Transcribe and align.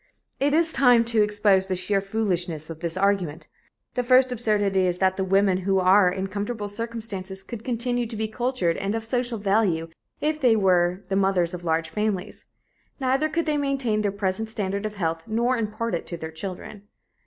It 0.39 0.55
is 0.55 0.75
high 0.75 0.93
time 0.95 1.05
to 1.05 1.21
expose 1.21 1.67
the 1.67 1.75
sheer 1.75 2.01
foolishness 2.01 2.71
of 2.71 2.79
this 2.79 2.97
argument. 2.97 3.47
The 3.93 4.01
first 4.01 4.31
absurdity 4.31 4.87
is 4.87 4.97
that 4.97 5.15
the 5.15 5.23
women 5.23 5.57
who 5.59 5.77
are 5.77 6.09
in 6.09 6.25
comfortable 6.25 6.67
circumstances 6.67 7.43
could 7.43 7.63
continue 7.63 8.07
to 8.07 8.15
be 8.15 8.27
cultured 8.27 8.77
and 8.77 8.95
of 8.95 9.05
social 9.05 9.37
value 9.37 9.89
if 10.19 10.41
they 10.41 10.55
were 10.55 11.03
the 11.09 11.15
mothers 11.15 11.53
of 11.53 11.63
large 11.63 11.91
families. 11.91 12.45
Neither 12.99 13.29
could 13.29 13.45
they 13.45 13.57
maintain 13.57 14.01
their 14.01 14.11
present 14.11 14.49
standard 14.49 14.87
of 14.87 14.95
health 14.95 15.25
nor 15.27 15.55
impart 15.55 15.93
it 15.93 16.07
to 16.07 16.17
their 16.17 16.31
children. 16.31 16.87